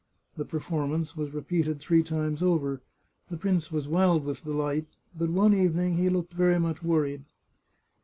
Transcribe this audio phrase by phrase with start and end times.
[0.35, 2.81] The performance was repeated three times over.
[3.29, 7.23] The prince was wild with delight, but one evening he looked very much worried.